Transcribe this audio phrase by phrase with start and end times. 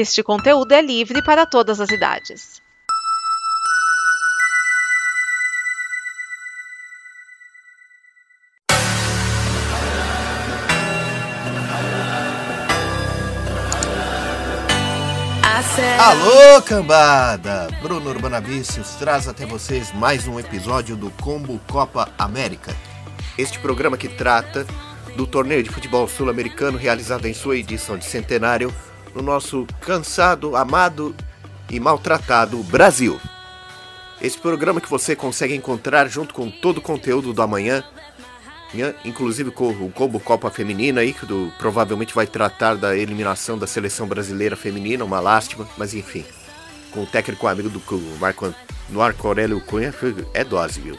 [0.00, 2.62] Este conteúdo é livre para todas as idades.
[15.98, 17.66] Alô, cambada!
[17.82, 22.72] Bruno Urbanavicius traz até vocês mais um episódio do Combo Copa América.
[23.36, 24.64] Este programa que trata
[25.16, 28.72] do torneio de futebol sul-americano realizado em sua edição de centenário
[29.14, 31.14] no nosso cansado, amado
[31.70, 33.20] e maltratado Brasil.
[34.20, 37.84] Esse programa que você consegue encontrar junto com todo o conteúdo do amanhã,
[38.74, 43.56] né, inclusive com o Combo Copa Feminina aí, que do, provavelmente vai tratar da eliminação
[43.56, 46.24] da seleção brasileira feminina, uma lástima, mas enfim.
[46.90, 47.82] Com o técnico amigo do
[48.18, 48.52] Marco,
[48.88, 49.94] Marco Aurélio Cunha,
[50.32, 50.98] é dose, viu?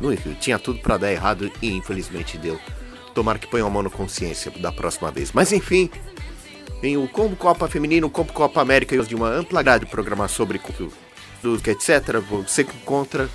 [0.00, 2.58] Não, não, tinha tudo para dar errado e infelizmente deu.
[3.14, 5.32] Tomara que ponha a mão na consciência da próxima vez.
[5.32, 5.90] Mas enfim,
[6.82, 10.60] em o Combo Copa Feminino, Combo Copa América de uma ampla grade de programar sobre
[11.40, 12.20] tudo, etc.
[12.20, 13.28] Você encontra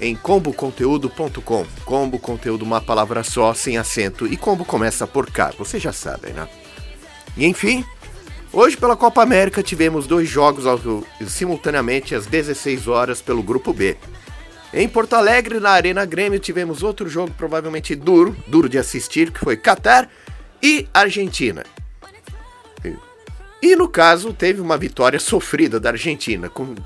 [0.00, 1.66] em comboconteúdo.com.
[1.84, 4.26] Combo conteúdo uma palavra só, sem acento.
[4.26, 6.48] E combo começa por cá, vocês já sabem, né?
[7.36, 7.84] E enfim,
[8.52, 10.64] hoje pela Copa América tivemos dois jogos
[11.26, 13.96] simultaneamente às 16 horas pelo grupo B.
[14.72, 19.40] Em Porto Alegre, na Arena Grêmio, tivemos outro jogo provavelmente duro, duro de assistir, que
[19.40, 20.10] foi Catar
[20.62, 21.64] e Argentina.
[23.66, 26.48] E no caso, teve uma vitória sofrida da Argentina.
[26.48, 26.76] Com...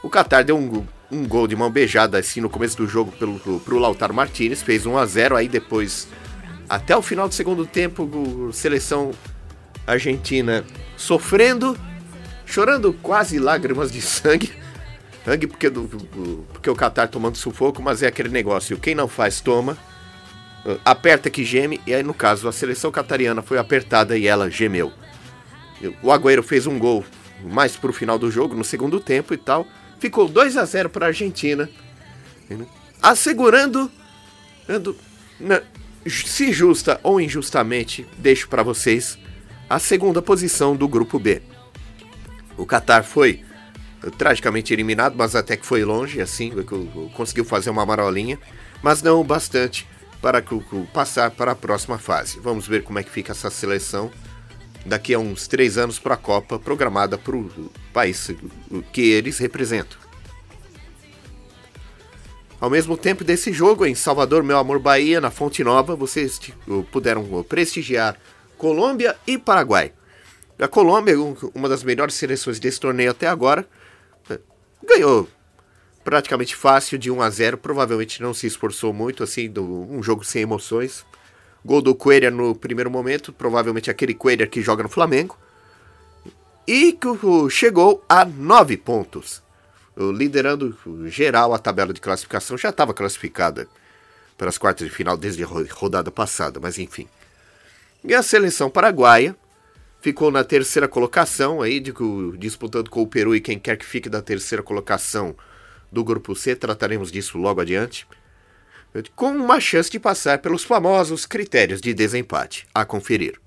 [0.00, 3.40] O Qatar deu um, um gol de mão beijada assim no começo do jogo pelo,
[3.58, 6.06] pro Lautaro Martinez, fez 1 a 0 aí depois,
[6.68, 8.08] até o final do segundo tempo,
[8.48, 9.10] a seleção
[9.84, 10.64] argentina
[10.96, 11.76] sofrendo,
[12.46, 14.52] chorando quase lágrimas de sangue.
[15.24, 15.88] Sangue porque, do,
[16.52, 19.76] porque o Qatar tomando sufoco, mas é aquele negócio, quem não faz toma,
[20.84, 24.92] aperta que geme, e aí no caso a seleção catariana foi apertada e ela gemeu.
[26.02, 27.04] O Agüero fez um gol
[27.42, 29.66] mais pro final do jogo, no segundo tempo e tal.
[29.98, 31.68] Ficou 2 a 0 para a Argentina,
[33.02, 33.90] assegurando,
[36.06, 39.18] se justa ou injustamente, deixo para vocês
[39.68, 41.42] a segunda posição do grupo B.
[42.56, 43.42] O Qatar foi
[44.18, 46.52] tragicamente eliminado, mas até que foi longe, assim,
[47.14, 48.38] conseguiu fazer uma marolinha,
[48.82, 49.88] mas não o bastante
[50.20, 50.42] para
[50.92, 52.38] passar para a próxima fase.
[52.40, 54.10] Vamos ver como é que fica essa seleção
[54.84, 58.30] daqui a uns três anos para a Copa, programada para o país
[58.92, 59.98] que eles representam.
[62.60, 66.40] Ao mesmo tempo desse jogo, em Salvador, meu amor Bahia, na Fonte Nova, vocês
[66.90, 68.18] puderam prestigiar
[68.56, 69.92] Colômbia e Paraguai.
[70.58, 71.14] A Colômbia,
[71.54, 73.68] uma das melhores seleções desse torneio até agora,
[74.82, 75.28] ganhou
[76.04, 77.58] praticamente fácil de 1 a 0.
[77.58, 81.04] Provavelmente não se esforçou muito, assim, um jogo sem emoções.
[81.64, 85.38] Gol do Coelho no primeiro momento, provavelmente aquele Coelho que joga no Flamengo.
[86.66, 87.08] E que
[87.50, 89.42] chegou a nove pontos.
[89.96, 90.76] Liderando
[91.06, 93.68] geral a tabela de classificação, já estava classificada
[94.36, 97.08] para as quartas de final desde a rodada passada, mas enfim.
[98.02, 99.36] E a seleção paraguaia
[100.00, 101.80] ficou na terceira colocação, aí,
[102.36, 105.34] disputando com o Peru e quem quer que fique da terceira colocação
[105.90, 108.06] do grupo C, trataremos disso logo adiante
[109.14, 112.66] com uma chance de passar pelos famosos critérios de desempate.
[112.74, 113.40] A conferir.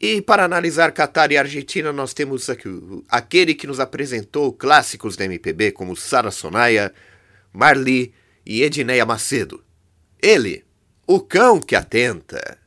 [0.00, 2.68] E para analisar Catar e Argentina, nós temos aqui,
[3.08, 6.92] aquele que nos apresentou clássicos da MPB como Sara Sonaia,
[7.52, 8.12] Marli
[8.44, 9.64] e Edneia Macedo.
[10.22, 10.64] Ele,
[11.06, 12.58] o cão que atenta.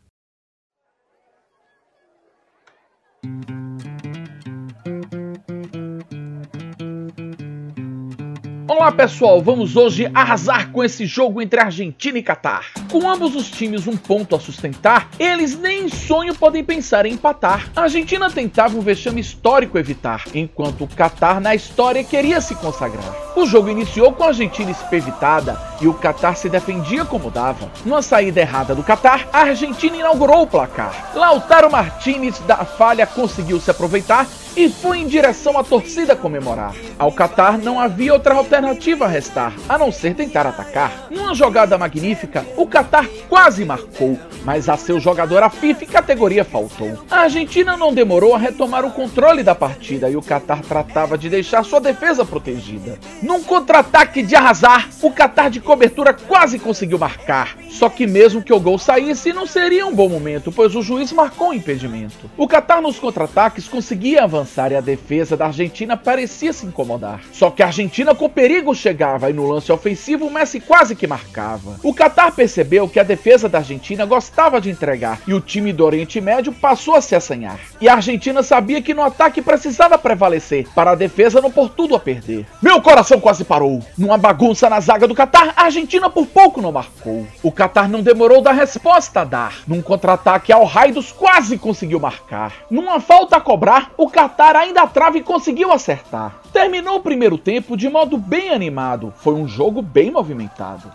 [8.70, 12.68] Olá pessoal, vamos hoje arrasar com esse jogo entre Argentina e Catar.
[12.92, 17.14] Com ambos os times um ponto a sustentar, eles nem em sonho podem pensar em
[17.14, 17.68] empatar.
[17.76, 23.12] A Argentina tentava um vexame histórico evitar, enquanto o Catar na história queria se consagrar.
[23.36, 27.72] O jogo iniciou com a Argentina espevitada e o Catar se defendia como dava.
[27.86, 31.12] Numa saída errada do Catar, a Argentina inaugurou o placar.
[31.14, 36.74] Lautaro Martinez da falha conseguiu se aproveitar e foi em direção à torcida comemorar.
[36.98, 41.08] Ao Qatar não havia outra alternativa a restar, a não ser tentar atacar.
[41.10, 47.06] Numa jogada magnífica, o Qatar quase marcou, mas a seu jogador a FIFA categoria faltou.
[47.10, 51.30] A Argentina não demorou a retomar o controle da partida e o Qatar tratava de
[51.30, 52.98] deixar sua defesa protegida.
[53.22, 57.56] Num contra-ataque de arrasar, o Qatar de cobertura quase conseguiu marcar.
[57.70, 61.12] Só que mesmo que o gol saísse, não seria um bom momento, pois o juiz
[61.12, 62.28] marcou o impedimento.
[62.36, 67.22] O Qatar nos contra-ataques conseguia avançar e a defesa da Argentina parecia se incomodar.
[67.32, 71.06] Só que a Argentina com perigo chegava e no lance ofensivo o Messi quase que
[71.06, 71.76] marcava.
[71.84, 75.86] O Qatar percebeu que a defesa da Argentina gostava de entregar e o time do
[75.86, 77.60] Oriente Médio passou a se assanhar.
[77.80, 81.94] E a Argentina sabia que no ataque precisava prevalecer para a defesa não pôr tudo
[81.96, 82.48] a perder.
[82.60, 83.84] Meu coração quase parou.
[83.96, 87.28] Numa bagunça na zaga do Catar, a Argentina por pouco não marcou.
[87.44, 89.58] O Catar não demorou da resposta a dar.
[89.68, 92.54] Num contra-ataque ao Raidos quase conseguiu marcar.
[92.72, 96.40] Numa falta a cobrar, o Catar ainda trava e conseguiu acertar.
[96.54, 99.14] Terminou o primeiro tempo de modo bem animado.
[99.18, 100.90] Foi um jogo bem movimentado.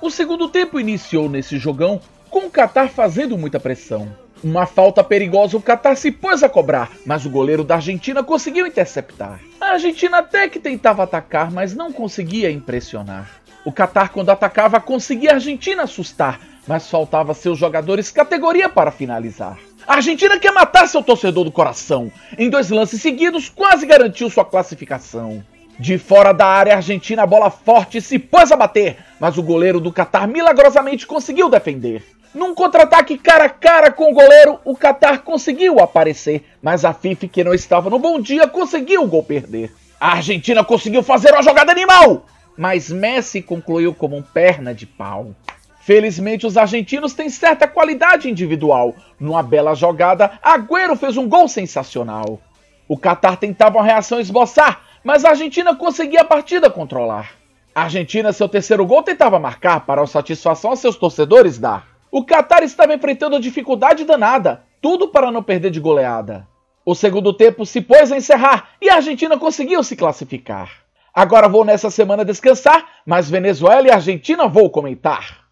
[0.00, 2.00] O segundo tempo iniciou nesse jogão
[2.30, 4.08] com o Qatar fazendo muita pressão.
[4.44, 8.68] Uma falta perigosa o Qatar se pôs a cobrar, mas o goleiro da Argentina conseguiu
[8.68, 9.40] interceptar.
[9.60, 13.42] A Argentina até que tentava atacar, mas não conseguia impressionar.
[13.66, 19.58] O Qatar, quando atacava, conseguia a Argentina assustar, mas faltava seus jogadores categoria para finalizar.
[19.84, 22.12] A Argentina quer matar seu torcedor do coração.
[22.38, 25.42] Em dois lances seguidos, quase garantiu sua classificação.
[25.80, 29.80] De fora da área argentina, a bola forte se pôs a bater, mas o goleiro
[29.80, 32.04] do Catar milagrosamente conseguiu defender.
[32.32, 37.26] Num contra-ataque cara a cara com o goleiro, o Catar conseguiu aparecer, mas a Fifi,
[37.26, 39.74] que não estava no bom dia, conseguiu o gol perder.
[39.98, 42.26] A Argentina conseguiu fazer uma jogada animal,
[42.56, 45.34] mas Messi concluiu como um perna de pau.
[45.80, 48.94] Felizmente, os argentinos têm certa qualidade individual.
[49.20, 52.40] Numa bela jogada, Agüero fez um gol sensacional.
[52.88, 57.32] O Qatar tentava uma reação esboçar, mas a Argentina conseguia a partida controlar.
[57.74, 61.86] A Argentina, seu terceiro gol, tentava marcar para a satisfação a seus torcedores dar.
[62.10, 66.48] O Qatar estava enfrentando dificuldade danada, tudo para não perder de goleada.
[66.84, 70.85] O segundo tempo se pôs a encerrar e a Argentina conseguiu se classificar.
[71.16, 75.46] Agora vou nessa semana descansar, mas Venezuela e Argentina vou comentar.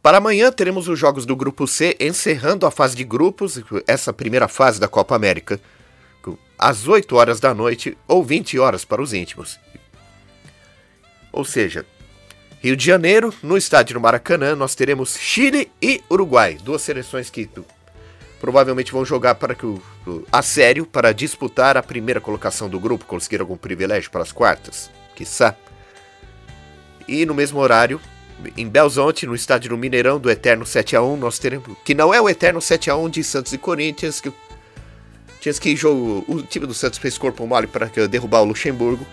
[0.00, 4.48] Para amanhã teremos os jogos do Grupo C encerrando a fase de grupos, essa primeira
[4.48, 5.60] fase da Copa América,
[6.58, 9.60] às 8 horas da noite ou 20 horas para os íntimos.
[11.30, 11.84] Ou seja,
[12.58, 17.46] Rio de Janeiro, no estádio do Maracanã, nós teremos Chile e Uruguai, duas seleções que
[18.44, 19.82] provavelmente vão jogar para que o,
[20.30, 24.90] a sério para disputar a primeira colocação do grupo, conseguir algum privilégio para as quartas,
[25.16, 25.56] quiçá.
[27.08, 27.98] E no mesmo horário,
[28.54, 31.74] em Belzonte, no estádio do Mineirão, do Eterno 7x1, nós teremos.
[31.86, 34.30] Que não é o Eterno 7x1 de Santos e Corinthians, que
[35.40, 39.06] tinha que jogo, o time do Santos fez corpo mole para derrubar o Luxemburgo.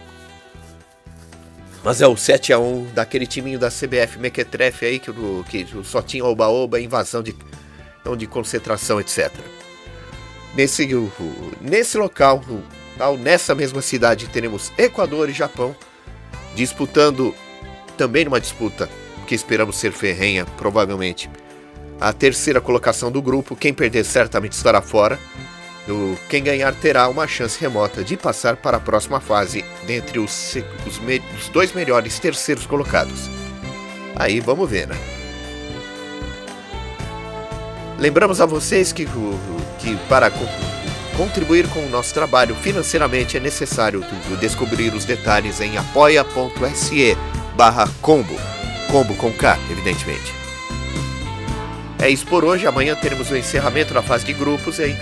[1.85, 5.13] Mas é o 7x1 daquele timinho da CBF Mequetrefe aí, que,
[5.49, 7.33] que só tinha oba-oba, invasão de,
[8.17, 9.31] de concentração, etc.
[10.55, 10.87] Nesse,
[11.61, 12.43] nesse local,
[13.19, 15.75] nessa mesma cidade, teremos Equador e Japão
[16.55, 17.33] disputando
[17.97, 18.89] também numa disputa
[19.25, 21.29] que esperamos ser ferrenha, provavelmente.
[21.99, 25.19] A terceira colocação do grupo, quem perder certamente estará fora.
[26.29, 30.55] Quem ganhar terá uma chance remota de passar para a próxima fase dentre os,
[30.85, 30.99] os,
[31.39, 33.29] os dois melhores terceiros colocados.
[34.15, 35.20] Aí vamos ver, né?
[38.01, 39.05] Lembramos a vocês que,
[39.77, 40.31] que para
[41.15, 44.03] contribuir com o nosso trabalho financeiramente é necessário
[44.39, 47.15] descobrir os detalhes em apoia.se
[47.55, 48.35] barra combo
[48.91, 50.33] combo com K, evidentemente.
[51.99, 52.67] É isso por hoje.
[52.67, 54.97] Amanhã teremos o encerramento da fase de grupos e aí,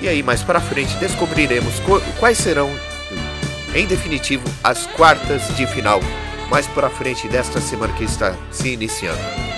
[0.00, 1.74] e aí mais para frente descobriremos
[2.18, 2.70] quais serão,
[3.74, 6.00] em definitivo, as quartas de final
[6.50, 9.49] mais para frente desta semana que está se iniciando.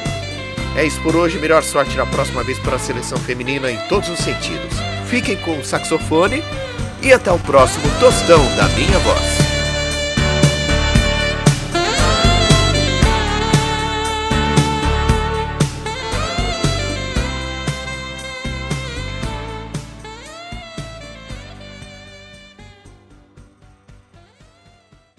[0.76, 1.38] É isso por hoje.
[1.38, 4.74] Melhor sorte na próxima vez para a seleção feminina em todos os sentidos.
[5.06, 6.42] Fiquem com o saxofone
[7.02, 9.42] e até o próximo tostão da minha voz.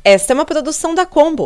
[0.05, 1.45] Esta é uma produção da Combo.